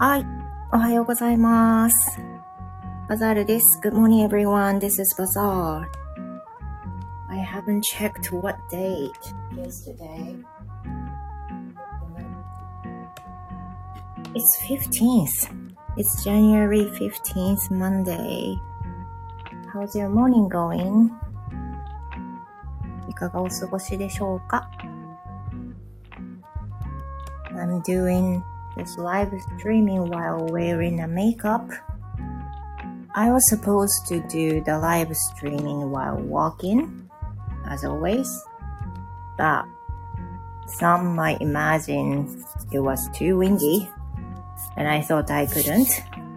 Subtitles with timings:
[0.00, 0.26] はい。
[0.72, 2.20] おはようございます。
[3.08, 3.80] バザールです。
[3.82, 4.78] Good morning everyone.
[4.78, 5.86] This is Bazaar.
[7.28, 9.12] I haven't checked what date
[9.66, 10.36] is today.
[14.34, 15.70] It's 15th.
[15.96, 18.56] It's January 15th, Monday.
[19.72, 21.10] How's your morning going?
[23.08, 24.70] いかがお過ごしでしょうか
[27.52, 28.42] I'm doing
[28.76, 31.68] this live streaming while wearing a makeup.
[33.14, 37.08] I was supposed to do the live streaming while walking,
[37.68, 38.28] as always,
[39.38, 39.64] but
[40.66, 43.88] some might imagine it was too windy,
[44.76, 45.88] and I thought I couldn't,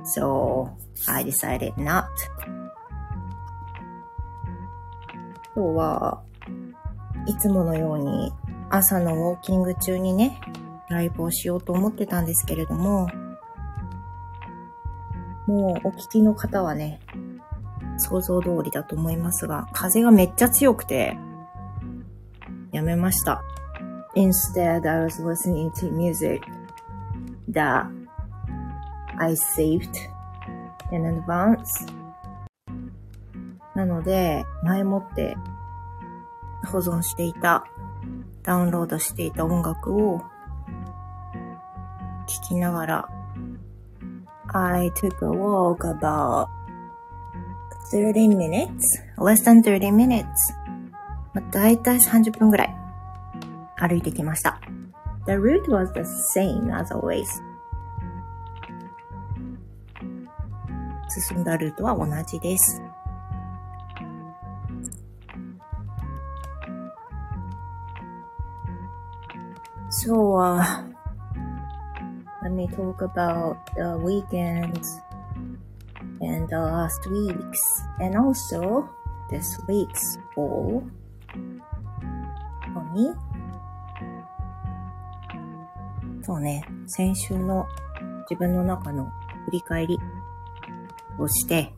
[0.05, 0.71] so
[1.07, 2.07] I decided not.
[5.55, 6.23] 今日は
[7.25, 8.31] いつものように
[8.69, 10.39] 朝のウォーキング中にね、
[10.88, 13.08] ライブをしようと思ってたんですけれども、
[15.46, 17.00] もうお聞きの方はね、
[17.98, 21.16] 想像通りだと思いますが、風がめっちゃ強くて、
[22.72, 23.42] やめました。
[24.16, 26.40] Instead, I was listening to music
[27.50, 27.86] that
[29.18, 29.90] I saved
[30.92, 31.64] in advance.
[33.74, 35.36] なので、前もって
[36.66, 37.64] 保存していた、
[38.42, 40.22] ダウンロードしていた音楽を
[42.26, 43.08] 聞きながら、
[44.48, 46.48] I took a walk about
[47.92, 48.70] 30 minutes,
[49.18, 50.26] less than 30 minutes.
[51.32, 52.76] まあ、だいたい30分ぐらい
[53.76, 54.60] 歩いてきました。
[55.26, 56.00] The route was the
[56.36, 57.24] same as always.
[61.28, 62.82] 進んだルートは同じです。
[69.90, 70.93] So, uh,
[72.44, 75.00] let me talk about the weekends
[76.20, 77.58] and the last weeks
[78.00, 78.86] and also
[79.30, 80.84] this week's goal
[82.74, 83.14] for me.
[86.22, 87.66] そうね、先週の
[88.30, 89.10] 自分の中の
[89.46, 89.98] 振り返り
[91.18, 91.72] をして、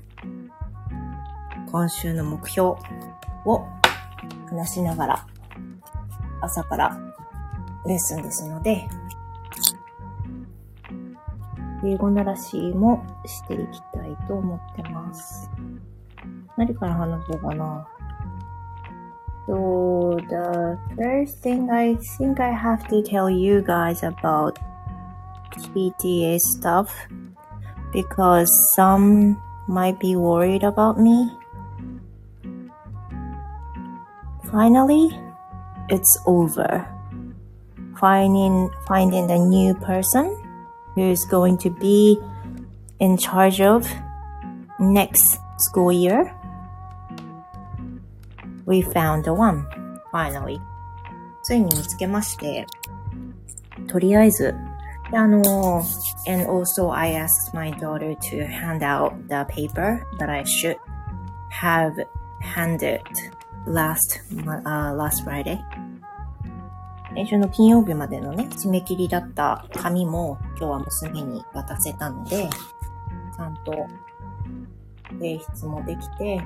[1.70, 2.70] 今週の目標
[3.44, 3.64] を
[4.48, 5.26] 話しながら
[6.40, 6.98] 朝から
[7.86, 8.88] レッスンですので、
[11.85, 15.49] 英語ならしもしていきたいと思ってます。
[16.57, 17.87] 何から話そうかな
[19.47, 24.59] So, the first thing I think I have to tell you guys about
[25.73, 26.91] PTA stuff
[27.91, 31.31] because some might be worried about me.
[34.51, 35.09] Finally,
[35.89, 36.87] it's over.
[37.99, 40.37] Finding, finding a new person
[40.95, 42.17] who is going to be
[42.99, 43.87] in charge of
[44.79, 46.33] next school year.
[48.65, 49.65] We found the one,
[50.11, 50.59] finally.
[51.43, 52.67] ついに見つけまして、
[53.87, 54.53] とりあえず、
[55.11, 55.83] あの、
[56.27, 60.77] and also I asked my daughter to hand out the paper that I should
[61.49, 61.93] have
[62.39, 63.01] handed
[63.65, 64.21] last,
[64.65, 65.59] uh, last Friday.
[67.16, 72.46] 先週の金曜日までのね、締め切りだった紙も今日は娘に渡せたので、
[73.34, 73.72] ちゃんと
[75.12, 76.38] 提出もできて、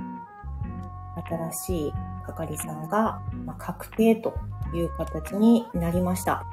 [1.29, 1.93] 新しい
[2.25, 4.33] 係さんが、ま、確定と
[4.73, 6.47] いう形になりました。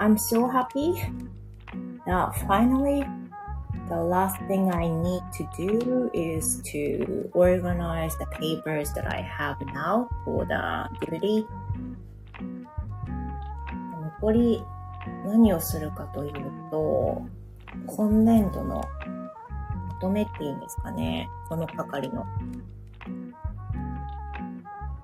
[0.00, 0.94] I'm so happy
[2.06, 3.04] that finally
[3.88, 9.60] the last thing I need to do is to organize the papers that I have
[9.74, 11.46] now for the duty
[14.22, 14.64] 残り
[15.26, 16.32] 何をするかという
[16.70, 17.22] と、
[17.88, 21.28] 今年度のまとめっていうんですかね。
[21.48, 22.24] この係の。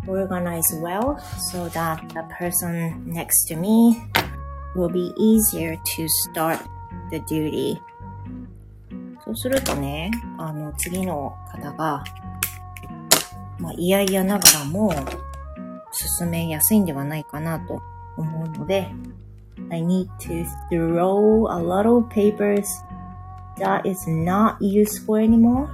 [0.06, 1.18] organize well
[1.52, 3.96] so that the person next to me
[4.76, 6.60] will be easier to start
[7.10, 7.76] the duty.
[9.24, 12.04] そうするとね、あの、次の方が、
[13.58, 14.94] まあ、いやいやながらも
[15.90, 17.82] 進めやすいんではないかなと
[18.17, 18.87] 思うので、
[19.69, 22.67] I need to throw a lot of papers
[23.57, 25.69] that is not useful anymore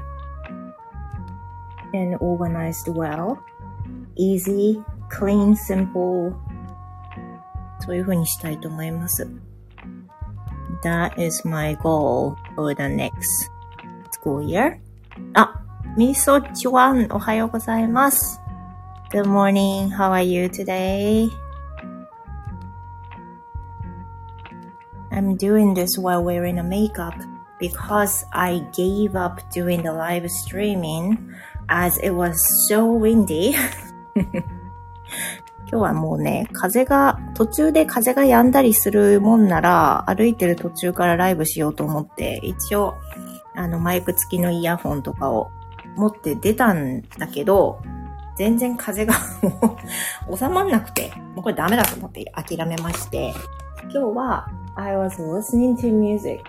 [1.94, 3.38] and organized well,
[4.16, 6.34] easy, clean, simple
[7.80, 9.28] そういう風にしたいと思います。
[10.84, 13.12] That is my goal for the next
[14.12, 14.78] school year.
[15.34, 15.62] あ、
[15.98, 18.40] みそちわん、おはようございます。
[19.12, 21.30] Good morning, how are you today?
[25.15, 27.15] I'm doing this while wearing a makeup
[27.61, 31.33] because I gave up doing the live streaming
[31.69, 32.35] as it was
[32.69, 33.55] so windy.
[35.71, 42.95] 今日はもうね、風が、途中で風が止んだりするもんなら、歩いてる途中からライブしようと思って、一応、
[43.55, 45.53] あの、マイク付きのイヤホンとかを
[45.95, 47.81] 持って出たんだけど、
[48.37, 49.15] 全然風が
[50.37, 53.33] 収まんなくて、もうこれダメだと思って諦めまして、
[53.85, 56.43] 今日は I was listening to music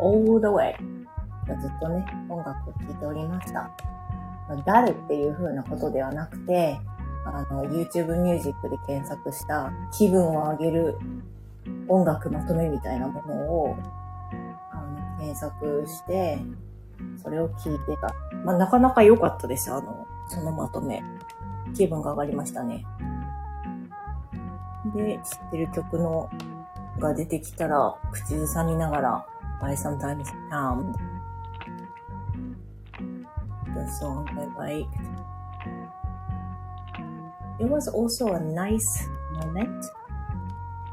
[0.00, 0.74] all the way
[1.58, 3.70] ずっとね、音楽を聴いておりました。
[4.64, 6.80] 誰っていう風なことではなくて、
[7.24, 10.98] あの、YouTube ミュージックで検索した気分を上げる
[11.88, 13.76] 音楽まとめみたいなものを、
[14.72, 16.38] あの、検索して、
[17.22, 18.14] それを聞いてた。
[18.44, 21.02] まあ、なかなか良かったです、あの、そのまとめ。
[21.74, 22.84] 気分が上がりましたね。
[24.94, 26.30] で、知ってる曲の
[27.00, 29.26] が出てきたら、口ずさみながら、
[29.62, 30.94] I sometimes found
[33.74, 34.88] the song I liked.
[37.58, 39.84] It was also a nice moment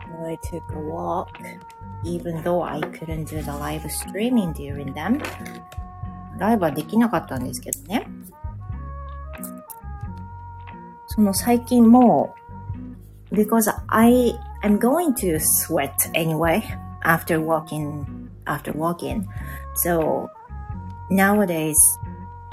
[0.09, 1.29] that I took a walk,
[2.03, 5.21] even though I couldn't do the live streaming during them.
[6.37, 8.07] ライブはできなかったんですけどね。
[11.07, 12.35] その最近も、
[13.31, 16.63] because I am going to sweat anyway
[17.03, 19.27] after walking, after walking.
[19.75, 20.29] So
[21.09, 21.77] nowadays,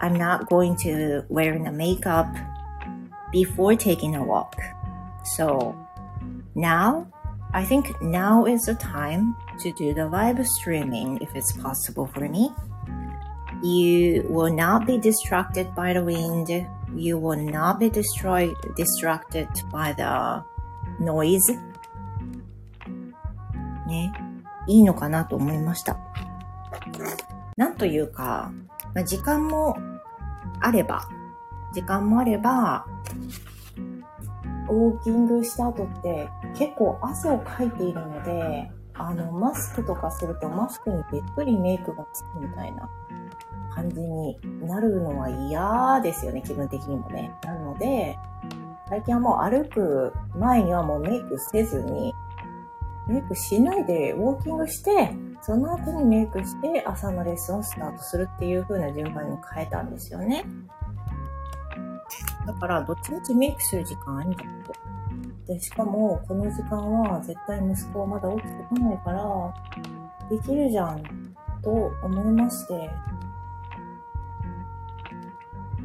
[0.01, 2.27] I'm not going to wearing a makeup
[3.33, 4.61] before taking a walk.
[5.37, 5.77] So
[6.55, 7.07] now,
[7.53, 12.29] I think now is the time to do the live streaming if it's possible for
[12.29, 12.51] me.
[13.63, 16.51] You will not be distracted by the wind
[16.97, 20.45] you will not be destroyed, distracted by the
[21.01, 21.51] noise.
[23.87, 24.13] ね。
[24.67, 25.99] いいのかなと思いました。
[27.57, 28.53] なんというか、
[28.95, 29.77] まあ、時間も
[30.61, 31.09] あれば、
[31.73, 32.87] 時間もあれば、
[34.69, 42.89] ウォーキングした後って結構汗をかいているので、あの、マスクとかするとマスクにべっとりメイクがつくみたいな
[43.75, 47.33] 感じになるのは嫌ですよね、気分的にもね。
[47.45, 48.17] なので、
[48.89, 52.15] 最近はもう歩く前にはもうメイクせずに、
[53.07, 55.11] メイクしないでウォーキングして、
[55.43, 60.45] その後にメイクして朝のレッスンをスタートするっていう風な順番に変えたんですよね。
[62.47, 64.75] だから、どっちみちメイクする時間あるんだと。
[65.47, 69.55] で、しかも、この時間は絶対息子はまだ起きてこないから、
[70.31, 71.03] できるじゃん、
[71.63, 71.71] と
[72.03, 72.91] 思いまして、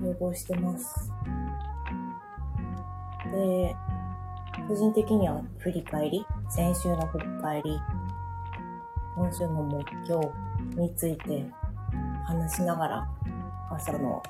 [0.02, 1.12] 要望してます。
[3.32, 3.76] で、
[4.68, 7.80] 個人的には振り返り、先週の振り返り、
[9.16, 10.28] 今週の目標
[10.76, 11.46] について
[12.26, 13.08] 話しながら
[13.70, 14.24] 朝の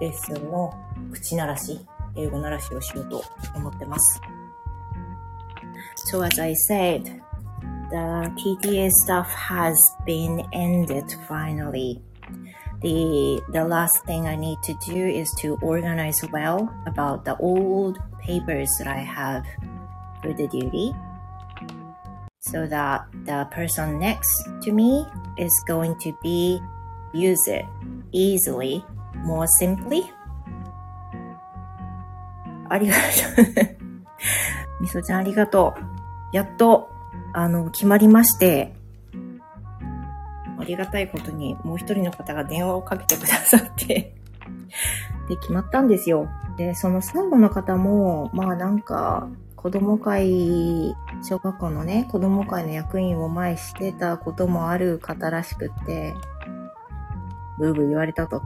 [0.00, 0.72] レッスンの
[1.12, 1.78] 口ならし、
[2.16, 3.22] 英語ならしをしようと
[3.54, 4.20] 思ってます。
[6.10, 7.04] So as I said,
[7.90, 9.74] the PTA stuff has
[10.06, 12.00] been ended finally.
[12.80, 17.98] the the last thing I need to do is to organize well about the old
[18.20, 19.44] papers that I have
[20.22, 20.92] for the duty
[22.42, 24.28] so that the person next
[24.62, 25.06] to me
[25.38, 26.60] is going to be
[27.14, 27.64] use it
[28.12, 28.84] easily
[29.24, 30.02] more simply
[32.68, 33.00] ありがと
[33.42, 33.76] う。
[34.80, 36.34] みそちゃんありがとう。
[36.34, 36.88] やっと、
[37.34, 38.74] あの、決まりまして、
[40.58, 44.14] ありがたいことにもう一人の方が電話をかけてくださって
[45.28, 46.28] で、決まったんですよ。
[46.56, 49.28] で、その最後の方も、まあなんか、
[49.62, 56.14] 子供会、小学校のね、子供会の役員を前してたこともある方らしくって、
[57.58, 58.42] ブーブー言われたと。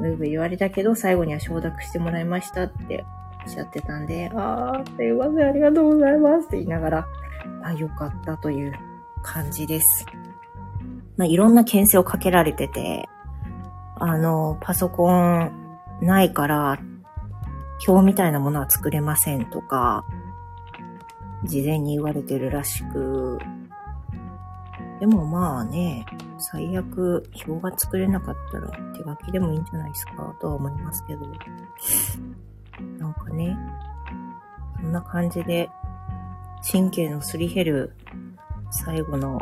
[0.00, 3.04] ブーブー言われたけど、最後には承諾してもらいましたって
[3.46, 7.06] おっしゃってたんで、あー、すいません、ありがとうございますって言いながら、
[7.62, 8.72] あ、よかったという
[9.22, 10.06] 感じです。
[11.16, 13.08] まあ、いろんな牽制をかけられてて、
[13.94, 15.52] あの、パソコン
[16.00, 16.78] ないから、
[17.86, 20.04] 表みたいなものは作れませんとか、
[21.44, 23.38] 事前に言われてるらしく、
[25.00, 26.06] でもまあね、
[26.38, 31.26] 最悪表が作れなかったら手書きでもいいんじゃないですかとは思いますけど、
[32.98, 33.56] なんかね、
[34.80, 35.68] そんな感じで
[36.70, 37.92] 神経のすり減る
[38.70, 39.38] 最後の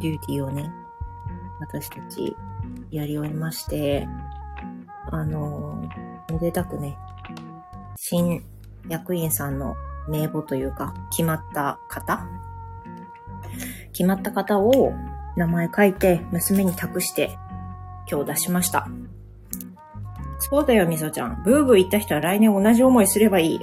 [0.00, 0.70] デューティーをね、
[1.60, 2.36] 私たち
[2.90, 4.08] やり終えまして、
[5.10, 5.82] あの、
[6.30, 6.96] めでたくね、
[8.10, 8.42] 新
[8.88, 9.76] 役員さんの
[10.08, 12.26] 名簿というか、決まった方？
[13.92, 14.94] 決まった方を
[15.36, 17.36] 名前書いて娘に託して
[18.10, 18.88] 今日出しました。
[20.38, 21.42] そうだよ、みそちゃん。
[21.44, 23.60] ブーブー言った人は来年同じ思いすればいい。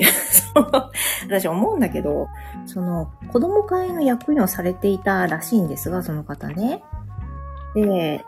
[1.25, 2.27] 私思うんだけど、
[2.67, 6.83] その、子供会の役員をされていたらしいんですが、その方ね。
[7.73, 8.23] で、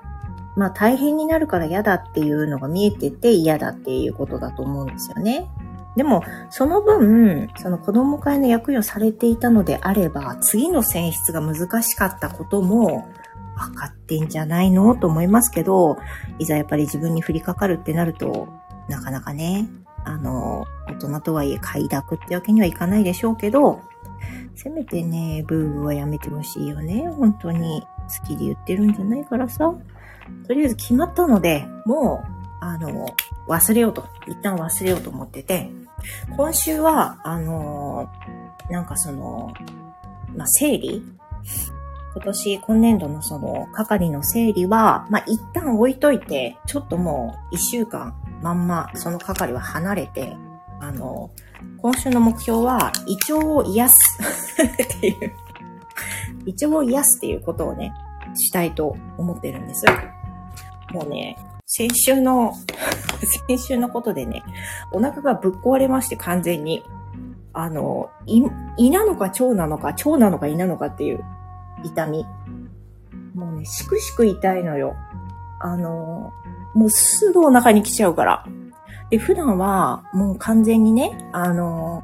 [0.56, 5.48] まあ大変になるから嫌だっていうのが見えてて嫌だっていうことだと思うんですよね。
[5.98, 13.10] でも、その分、その子供会の役員をされていたのであれば、次の選出が難しかったことも
[13.58, 15.98] 分かってんじゃないのと思いますけど、
[16.40, 18.48] いざやっぱり自分に降りかかるってなると、
[18.88, 19.68] なかなかね、
[20.06, 23.82] あの、大人とはいえ快諾ってわけにはいかないでしょうけど、
[24.56, 27.08] せめてね、ブーブーはやめてほしいよね。
[27.10, 27.84] 本当に。
[28.08, 29.74] 好きで言ってるんじゃないからさ。
[30.48, 33.06] とりあえず決まったので、もう、あの、
[33.48, 34.06] 忘れようと。
[34.28, 35.70] 一旦忘れようと思ってて、
[36.36, 38.10] 今週は、あの、
[38.70, 39.54] なんかその、
[40.36, 41.04] まあ、整理？
[42.14, 50.36] 今年、今年度のその、係の整理は、まあ、一旦置いといて、ちょっともう、一週間、まんま、その係は離れて、
[50.80, 51.32] あの、
[51.78, 54.20] 今週の目標は、胃腸を癒す。
[54.98, 55.34] っていう、
[56.48, 57.94] 胃腸を癒すっていうことをね、
[58.36, 59.86] したいと思ってるんです。
[60.92, 61.38] もうね、
[61.70, 62.54] 先週の
[63.48, 64.42] 先週のことでね、
[64.94, 66.84] お腹がぶっ壊れまして完全に。
[67.52, 68.44] あの、胃、
[68.78, 71.24] 胃なのか腸なのか、腸なのか胃なのかっていう
[71.84, 72.26] 痛み。
[73.36, 74.96] もうね、しくしく痛いのよ。
[75.60, 76.32] あの、
[76.74, 78.46] もうすぐお腹に来ちゃうから。
[79.10, 82.04] で、普段はもう完全にね、あの、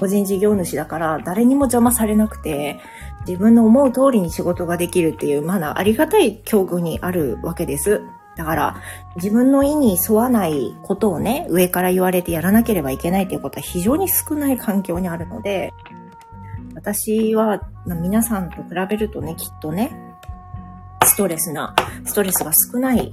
[0.00, 2.80] 個人事業主だから誰にも邪魔されなくて、
[3.26, 8.02] 自分の思う通りに仕事ができるっていう、まだありがたい境遇にあるわけです。
[8.36, 8.76] だから、
[9.16, 15.72] 自分の意に沿わないことをね、上から言われてやらなければいけないということは非常に少ない環境にあるので、
[16.74, 19.92] 私は、まあ、皆さんと比べるとね、きっとね、
[21.04, 21.74] ストレスな、
[22.06, 23.12] ストレスが少ない、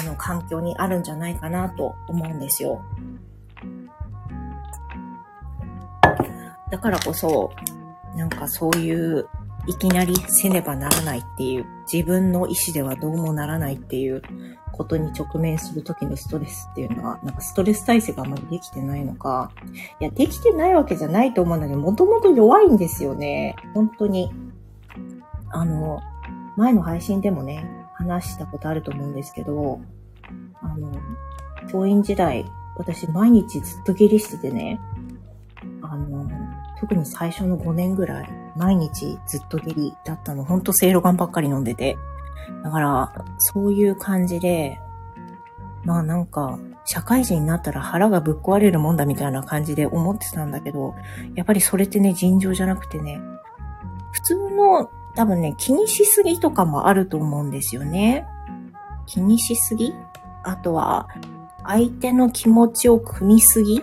[0.00, 2.82] あの、環境にあるんじゃないかなと思うんですよ。
[6.70, 7.52] だからこそ、
[8.16, 9.26] なんかそういう
[9.66, 14.22] いきなりせねばならないっていう、自分の意思ではどうもならないっていう
[14.72, 19.50] ことに直面するときのストレスっていうのは、なんかストレス耐性があまりできてないのか、
[20.00, 23.56] いや、できてないわけじゃないと思うんだけど、もともと弱いんですよね。
[23.72, 24.30] 本当に。
[25.50, 26.00] あの、
[26.56, 29.80] 前の配信でもね、話したことあると思うんですけど、
[30.60, 30.90] あの、
[31.70, 32.44] 教員時代、
[32.76, 34.80] 私毎日ずっと下痢しててね、
[35.82, 36.13] あの、
[36.84, 40.44] 特に最初の5年ぐらい、毎日ずっと下痢だったの。
[40.44, 41.96] ほんとセイロガンばっかり飲んでて。
[42.62, 44.78] だから、そういう感じで、
[45.82, 50.94] まあなんか、社会人になったら腹がぶっ壊れるもんだみたいな感じで思ってたんだけど、
[51.34, 53.18] やっぱりそれってね、尋常じゃなくてね、
[54.12, 58.26] 普通の多分ね、気にしすぎとかもあると思うんですよね。
[59.06, 59.94] 気にしすぎ？
[60.42, 61.08] あとは、
[61.62, 63.80] 相手の気持ちを組みすぎ？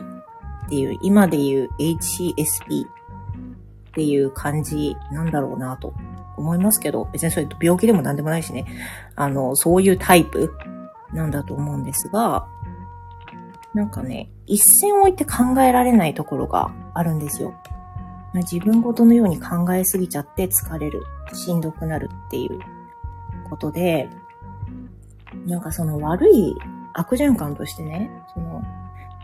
[0.71, 2.89] っていう、今で言う HCSP っ
[3.93, 5.93] ていう感じなんだろうなと
[6.37, 8.65] 思いますけど、別にそれ病気でも何でもないしね、
[9.17, 10.53] あの、そういうタイプ
[11.11, 12.47] なんだと思うんですが、
[13.73, 17.53] なんかね、一線を置いて考えられないところがあるんですよ。
[18.33, 22.59] 自分ごとのように考えすぎちゃって疲れる、しんどくなるっていう
[23.49, 24.07] ことで、
[25.45, 26.55] なんかその悪い
[26.93, 28.63] 悪循環としてね、その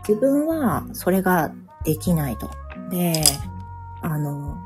[0.08, 1.52] 自分はそれが
[1.84, 2.50] できないと。
[2.90, 3.22] で、
[4.00, 4.56] あの、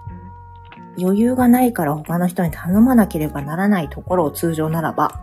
[0.96, 5.20] 余裕がないから他の人に頼まなければならないところを通常ならば、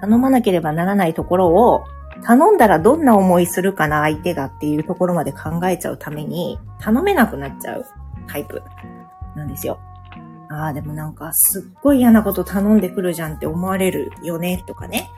[0.00, 1.84] 頼まなければならないところを
[2.24, 7.86] 頼んだらどんな思いするかな相手がっていうところまで考えちゃうために頼めなくなっちゃう
[8.26, 8.62] タイプ
[9.36, 9.78] なんですよ。
[10.50, 15.10] ああ、でもなんかすっごい嫌なこと頼んでくるじゃんって思われるよねとかね。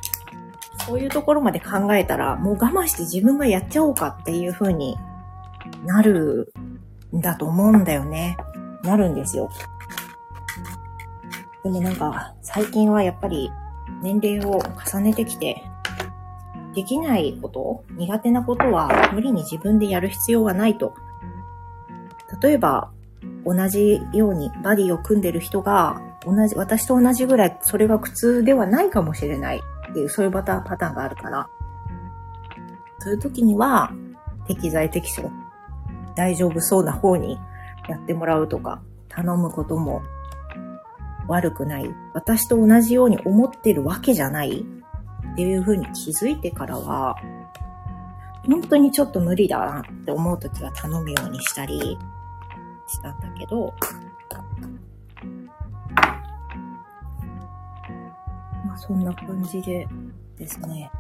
[0.87, 4.97] そういうところまで考えたらもう我慢して自分がやっちゃおうかっていう風に
[5.85, 6.53] なる
[7.15, 8.37] んだと思うんだよね。
[8.83, 9.51] なるんですよ。
[11.63, 13.51] でもなんか、最近はやっぱり
[14.03, 15.65] 年齢を重ねてきて、
[16.75, 20.95] できないこと、苦手なことは無理に自分でやる必要はないと。
[22.43, 22.91] 例えば、
[23.47, 31.49] 同じようにバディを組んでる人が、同じ、私と同じぐらいそれが苦痛ではないかもしれないっていう、そういうパターンがあるから。
[32.99, 33.93] そういう時には、
[34.47, 35.31] 適材適所、
[36.15, 37.39] 大丈夫そうな方に
[37.89, 40.03] やってもらうとか、頼むことも
[41.29, 41.91] 悪くない。
[42.15, 44.65] 私と同じように思ってるわけじゃない
[45.33, 47.17] っていうふうに気づいてからは、
[48.47, 51.99] 本当にちょっと無理だなって思うときは頼むようにしたり
[52.87, 53.75] したんだけど、
[58.75, 59.87] あそんな感じで
[60.37, 60.91] ですね。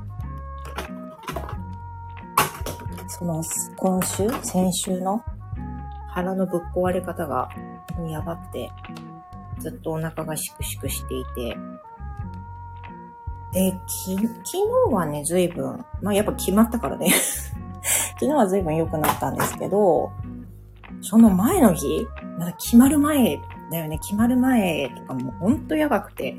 [3.08, 3.42] その、
[3.76, 5.22] 今週、先週の
[6.08, 7.48] 腹のぶっ壊れ方が
[8.08, 8.70] やばくて、
[9.58, 11.56] ずっとお腹がシクシクしていて、
[13.52, 14.28] で、き、昨
[14.88, 17.10] 日はね、随分、まあやっぱ決まったからね。
[18.20, 20.12] 昨日は随分良くなったんですけど、
[21.00, 22.06] その前の日、
[22.38, 23.40] まだ決まる前
[23.70, 26.36] だよね、決まる前とかもほんとやばくて、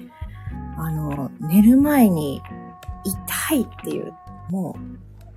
[0.77, 2.41] あの、寝る前に
[3.03, 4.13] 痛いっていう、
[4.50, 4.77] も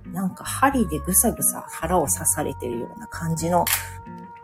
[0.05, 3.65] う、なんか針でぐさぐさ腹を刺されてるような感じの、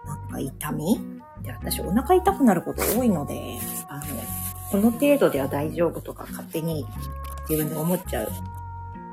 [0.05, 0.99] なんか痛み？
[1.41, 4.03] で、私お腹痛くなること多いので、あの、
[4.71, 6.85] この程度では大丈夫とか勝手に
[7.49, 8.31] 自分で思っちゃう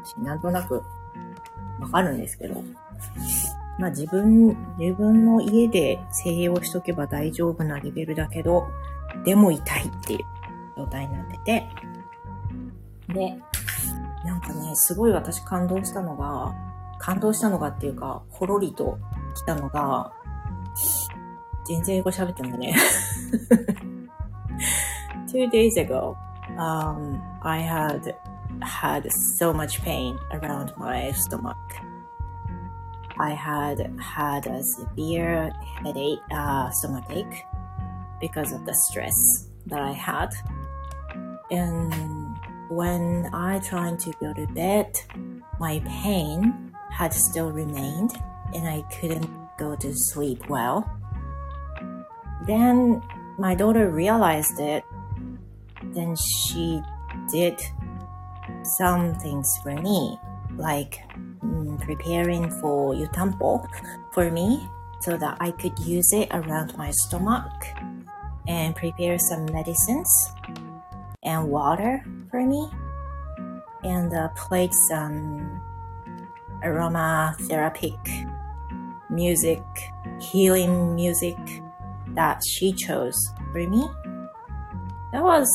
[0.05, 0.83] し、なんとなく
[1.81, 2.63] わかるんですけど、
[3.79, 8.69] まあ自分、自分の家で静養しとけば大丈夫なレベルだけど、
[9.25, 10.21] でも痛いっていう。
[10.77, 11.69] 状態になってて、
[13.09, 13.39] で、
[14.25, 16.55] なんかね、すごい私感動したのが、
[16.99, 18.99] 感動したのがっていうか、ほろりと
[19.35, 20.13] 来たのが、
[21.67, 22.75] 全然英語喋ってんだね。
[25.29, 26.17] Two days ago,
[26.59, 28.15] um, I had
[28.61, 31.57] had so much pain around my stomach.
[33.19, 35.51] I had had a severe
[35.83, 37.45] headache, uh, stomach ache
[38.21, 40.31] because of the stress that I had.
[41.53, 42.39] And
[42.71, 44.99] when I tried to go to bed,
[45.61, 48.13] my pain had still remained
[48.55, 49.29] and I couldn't
[49.59, 50.91] go to sleep well.
[52.47, 53.03] Then
[53.39, 54.83] my daughter realized it.
[55.93, 56.81] Then she
[57.31, 57.61] did
[58.79, 60.19] some things for me,
[60.57, 61.01] like
[61.45, 63.69] mm, preparing for yutampo
[64.15, 64.67] for me
[65.01, 67.53] so that I could use it around my stomach
[68.49, 70.33] and prepare some medicines
[71.24, 72.70] and water for me
[73.84, 75.62] and uh, played some
[76.64, 78.32] aromatherapeutic
[79.10, 79.64] music,
[80.20, 81.38] healing music
[82.16, 83.18] that she chose
[83.52, 83.88] for me.
[85.12, 85.48] That was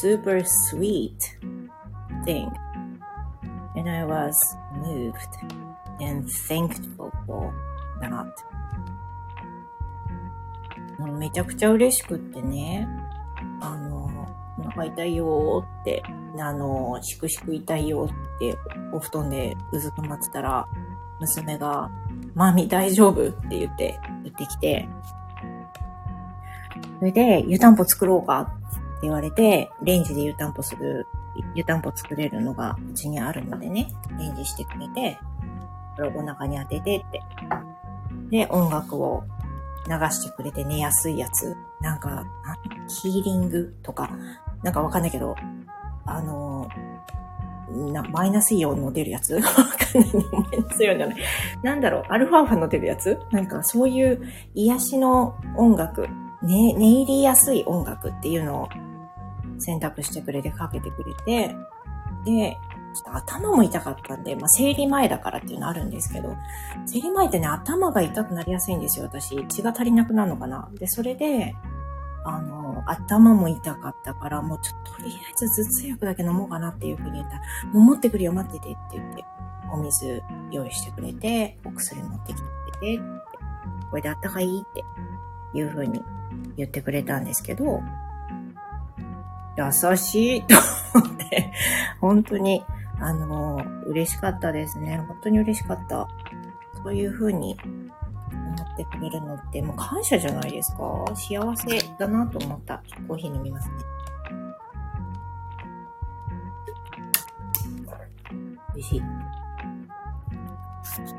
[0.00, 1.38] super sweet
[2.24, 2.50] thing.
[3.76, 4.36] And I was
[4.74, 5.36] moved
[6.00, 7.54] and thankful for
[8.00, 8.32] that.
[11.18, 12.88] めちゃくちゃ嬉しくってね、
[13.60, 14.26] あの、
[14.59, 16.03] お腹痛いよーって、
[16.39, 18.57] あの、しくしく痛いよって
[18.91, 20.67] お布団でうずくまってたら、
[21.19, 21.89] 娘が、
[22.33, 23.27] マミ大丈夫？
[23.27, 24.87] って言って、言ってきて、
[26.99, 28.41] それで、湯たんぽ作ろうか？
[28.41, 31.07] って言われて、レンジで湯たんぽする、
[31.55, 35.17] 湯たんぽ作れるのがうちにあるのでね、レンジしてくれて、
[35.95, 37.21] これをお腹に当ててって。
[38.29, 39.23] で、音楽を
[39.87, 41.55] 流してくれて寝やすいやつ。
[41.81, 42.25] なんか、
[43.01, 44.09] ヒーリングとか、
[44.63, 45.35] なんかわかんないけど、
[46.05, 46.69] あの
[47.91, 49.35] な、マイナスイオンの出るやつ？
[49.37, 49.49] わか
[49.97, 50.13] んない。
[50.31, 51.17] マイナスイオンじゃない。
[51.63, 53.19] なんだろう、アルファーファの出るやつ？
[53.31, 54.21] なんかそういう
[54.55, 56.07] 癒しの音楽、
[56.41, 58.69] ね、寝入りやすい音楽っていうのを
[59.59, 61.13] 選択してくれてかけてくれ
[61.47, 61.55] て、
[62.25, 62.57] で、
[62.93, 66.35] ちょっと頭も痛かったんで、まあ、生理前だからっていうのあるんですけど、
[66.85, 69.45] 生理前ってね、頭が痛くなりやすいんですよ、私。
[69.47, 70.69] 血が足りなくなるのかな。
[70.79, 71.55] で、それで、
[72.25, 79.25] あの、頭も痛かったから、もうちょっととりあえず頭痛薬だけ飲もうかなっていうふうに言ったら、もう持ってくるよ、待っててって言って、
[79.71, 83.03] お水用意してくれて、お薬持ってきてくれて、
[83.89, 84.83] これであったかいって
[85.57, 86.01] いうふうに
[86.57, 87.81] 言ってくれたんですけど、
[89.57, 90.55] 優しいと
[90.95, 91.51] 思って、
[91.99, 92.63] 本当に、
[92.99, 95.03] あの、嬉しかったですね。
[95.07, 96.07] 本当に嬉しかった。
[96.83, 97.57] そういう風に
[98.85, 102.81] ってくれるのって、もう感謝じゃないですか幸せだなと思った。
[103.07, 103.75] コーヒー飲みますね。
[108.75, 109.01] 美味しい。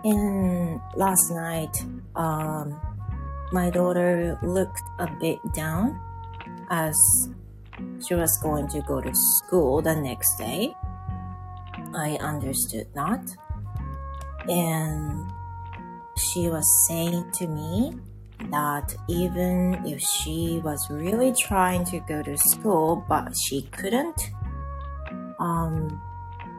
[0.05, 1.71] And last night,
[2.15, 2.75] um,
[3.53, 5.99] my daughter looked a bit down
[6.71, 6.95] as
[8.07, 10.73] she was going to go to school the next day.
[11.95, 13.25] I understood that.
[14.49, 15.31] And
[16.33, 17.95] she was saying to me
[18.51, 24.31] that even if she was really trying to go to school but she couldn't,
[25.39, 26.01] um,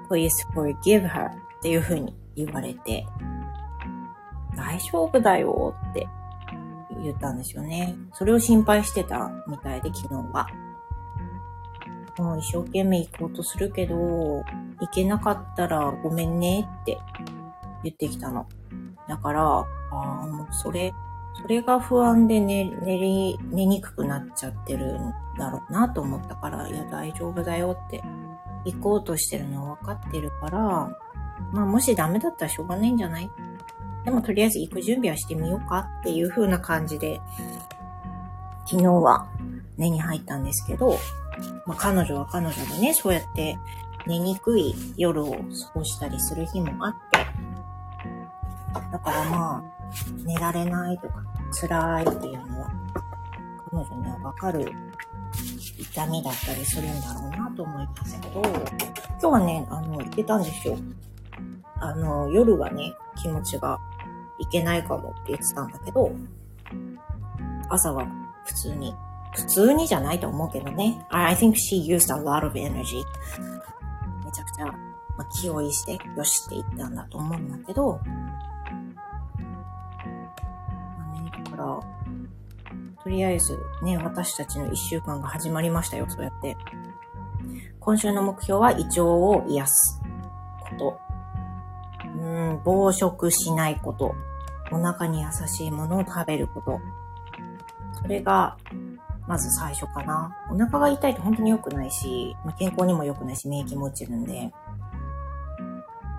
[0.08, 3.06] please forgive her っていうふうに言われて、
[4.56, 6.08] 大丈夫だよって
[7.04, 7.96] 言ったんですよね。
[8.14, 10.48] それを心配してたみたいで昨日は。
[12.18, 14.44] もう一生懸命行こうとするけど、行
[14.92, 17.00] けなかったらごめんねって
[17.84, 18.48] 言ってきたの。
[19.12, 19.96] だから、ああ、
[20.26, 20.94] もうそれ、
[21.42, 28.02] それが不安で寝、寝り、寝にくくなっちゃってるんだろうなと思ったから、いや、大丈夫だよって、
[28.64, 30.60] 行こうとしてるのは分かってるから、
[31.52, 33.30] まあ、もしダメだったらしょうがないんじゃない？
[34.06, 37.20] でも、とりあえず行く準備はしてみようかっていう風な感じで、
[38.66, 39.28] 昨日は
[39.78, 40.98] 寝に入ったんですけど、
[41.66, 43.58] まあ、彼女は彼女でね、そうやって
[44.08, 45.40] 寝にくい夜を過
[45.74, 47.26] ごしたりする日もあって、
[48.74, 49.64] だからまあ、
[50.26, 51.24] 寝られないとか、
[51.60, 52.72] 辛いっていうのは、
[53.70, 54.72] 彼女にはわかる
[55.78, 60.78] 痛みだったりするんだろうなと思いますけど、今日はね、あの、言ってたんですよ。
[61.80, 63.80] あの、夜はね、気持ちが
[64.40, 66.12] いけないかもって言ってたんだけど、
[67.70, 68.06] 朝は
[68.46, 68.96] 普通に、
[69.34, 71.06] 普通にじゃないと思うけどね。
[71.10, 73.04] I think she used a lot of energy.
[74.26, 74.66] めちゃくちゃ、
[75.18, 78.00] ま、気負いして、よしって言ったんだと思うんだけど、
[83.04, 86.56] とりあえずね、私たちの一週間が始まりましたよ、そうやって。
[87.80, 90.02] 今週の目標は胃腸を癒す
[90.60, 91.00] こと。
[92.06, 94.14] うん、暴食しないこと。
[94.72, 96.80] お腹に優しいものを食べること。
[98.02, 98.58] それが、
[99.28, 100.36] まず最初かな。
[100.52, 104.52] お腹が痛いと本当に良くないし、ま、健康にも良くないし、免疫も落ちるんで、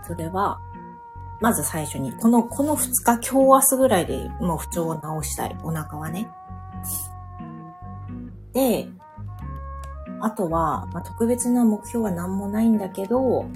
[0.06, 0.60] それは、
[1.42, 5.56] まず最初に、この、この2日、今日明日ぐらいでもう不調を治したい。
[5.64, 6.30] お腹はね。
[8.52, 8.88] で、
[10.20, 13.46] あとは、まあ、特別な目標は何もないんだけど、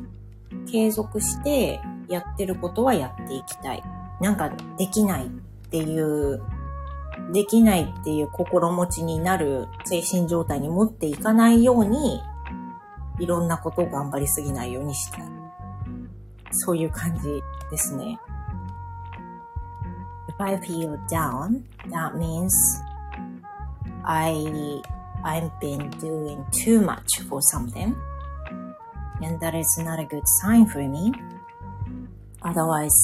[0.69, 3.85] 継続してやってることはやっていきたい。
[4.21, 5.29] なんかできないっ
[5.71, 6.43] ていう、
[7.33, 12.21] できないっていう心持ちになる精神状態に持っていかないように、
[13.21, 15.36] いろんなことを頑張りすぎないようにしたい。
[16.56, 18.20] そういう感じですね。
[20.28, 22.52] If I feel down, that means
[24.04, 24.82] I,
[25.24, 27.96] I've been doing too much for something.
[29.22, 31.12] And that is not a good sign for me.
[32.42, 32.96] Otherwise,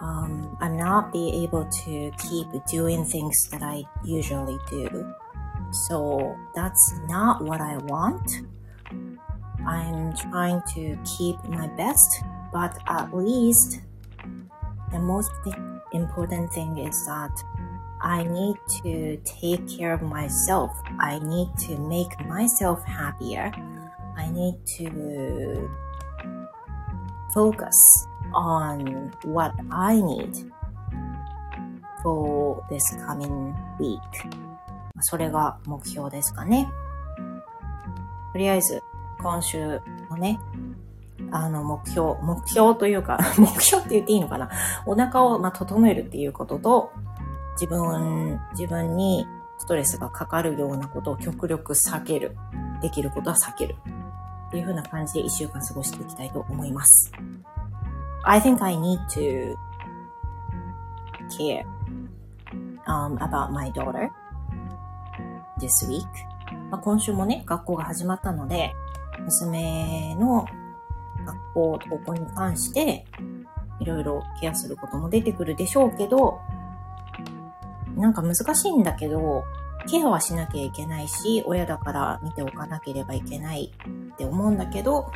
[0.00, 5.12] um, I'm not be able to keep doing things that I usually do.
[5.88, 8.30] So that's not what I want.
[9.68, 13.80] I'm trying to keep my best, but at least
[14.92, 15.30] the most
[15.92, 17.32] important thing is that
[18.00, 20.70] I need to take care of myself.
[21.00, 23.50] I need to make myself happier.
[24.16, 25.70] I need to
[27.32, 27.74] focus
[28.34, 30.52] on what I need
[32.02, 33.98] for this coming week.
[35.00, 36.70] それが目標ですかね。
[38.32, 38.82] とりあえず
[39.21, 40.39] 今週のね、
[41.31, 44.49] あの、目標、目標というか、 目標って言っていいのかな？
[44.85, 46.91] お腹を、ま、整えるっていうことと、
[47.59, 49.27] 自分、自分に
[49.57, 52.37] ストレスがかかるようなことを極力避ける。
[52.81, 53.75] できることは避ける。
[54.47, 57.11] っていう風な感じで一週間過ごしていきたいと思います。
[58.23, 59.55] I think I need to
[61.29, 61.65] care
[62.87, 64.09] um, about my daughter
[65.59, 66.05] this week.
[66.71, 68.73] ま、今週もね、学校が始まったので、
[69.25, 70.45] 娘の
[71.25, 73.05] 学校、高校に関して、
[73.79, 76.39] いろいろケアすることも出てくるでしょうけど、
[77.95, 79.43] なんか難しいんだけど、
[79.89, 83.71] ケアはしなきゃいけないし、親だから見ておかなければいけない
[84.13, 85.11] って思うんだけど、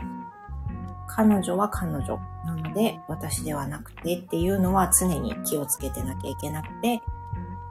[1.08, 7.02] 彼女は彼女なので、私ではなくてっていうのは常に気をつけてなきゃいけなくて、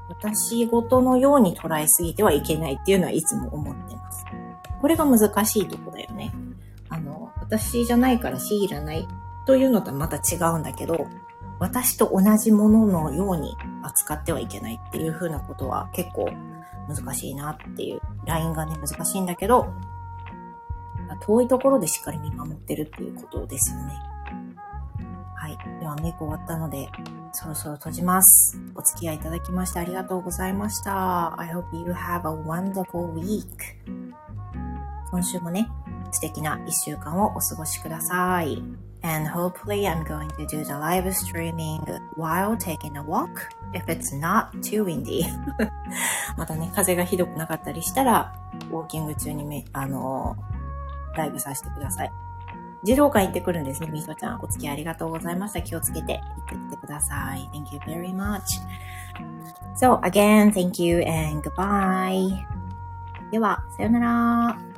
[0.09, 4.25] 私事のように捉えすぎてはいけないっていうのはいつも思ってます。
[4.81, 5.92] これが難しいとこ。
[7.53, 9.07] 私じゃないから強いらない
[9.47, 11.07] というのとはまた違うんだけど、
[11.59, 16.31] 私と同じもののように扱ってはいけないっていう風なことは結構
[16.89, 19.73] 難しいなっていう、ラインがね、難しいんだけど、
[21.21, 23.93] 遠いところでしっかり見守ってるっていうことですよね。
[25.37, 25.59] はい。
[25.79, 26.89] では、メイク終わったので、
[27.33, 28.59] そろそろ閉じます。
[28.75, 31.39] お付き合いいただきましてありがとうございました。
[31.39, 33.45] I hope you have a wonderful week.
[35.11, 35.69] 今週もね、
[36.13, 38.63] 素敵な一週間をお過ごしください。
[39.05, 41.81] And hopefully I'm going to do the live streaming
[42.17, 45.25] while taking a walk if it's not too windy.
[46.37, 48.33] またね、風がひどくなかったりしたら、
[48.71, 50.37] ウォーキング中にめ、あの
[51.17, 52.13] ライブさせてください。
[52.85, 54.41] 児童館行ってくるんですね、みそちゃん。
[54.41, 55.63] お付き合いありがとうございました。
[55.63, 57.49] 気をつけて行ってきてください。
[57.53, 58.43] Thank you very much.
[59.77, 62.31] So again, thank you and goodbye.
[63.31, 64.72] では、さよなら。